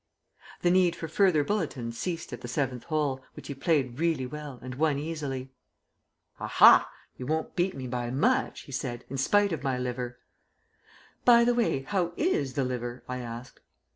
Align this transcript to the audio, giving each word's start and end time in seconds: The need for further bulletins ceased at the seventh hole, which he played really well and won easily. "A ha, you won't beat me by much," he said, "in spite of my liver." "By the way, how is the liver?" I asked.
The 0.63 0.71
need 0.71 0.95
for 0.95 1.07
further 1.07 1.43
bulletins 1.43 1.95
ceased 1.95 2.33
at 2.33 2.41
the 2.41 2.47
seventh 2.47 2.85
hole, 2.85 3.23
which 3.35 3.49
he 3.49 3.53
played 3.53 3.99
really 3.99 4.25
well 4.25 4.57
and 4.63 4.73
won 4.73 4.97
easily. 4.97 5.51
"A 6.39 6.47
ha, 6.47 6.89
you 7.17 7.27
won't 7.27 7.55
beat 7.55 7.75
me 7.75 7.85
by 7.85 8.09
much," 8.09 8.61
he 8.61 8.71
said, 8.71 9.05
"in 9.11 9.17
spite 9.19 9.51
of 9.51 9.61
my 9.61 9.77
liver." 9.77 10.17
"By 11.23 11.43
the 11.43 11.53
way, 11.53 11.83
how 11.83 12.13
is 12.17 12.53
the 12.53 12.63
liver?" 12.63 13.03
I 13.07 13.19
asked. 13.19 13.59